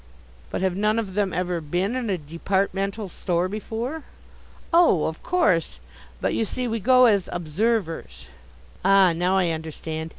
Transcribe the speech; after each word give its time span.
"But 0.49 0.61
have 0.63 0.75
none 0.75 0.97
of 0.97 1.13
them 1.13 1.31
ever 1.31 1.61
been 1.61 1.95
in 1.95 2.09
a 2.09 2.17
departmental 2.17 3.07
store 3.07 3.47
before?" 3.47 4.03
"Oh, 4.73 5.05
of 5.05 5.21
course, 5.21 5.79
but, 6.19 6.33
you 6.33 6.43
see, 6.43 6.67
we 6.67 6.79
go 6.79 7.05
as 7.05 7.29
Observers." 7.31 8.29
"Ah, 8.83 9.13
now, 9.13 9.37
I 9.37 9.49
understand. 9.51 10.09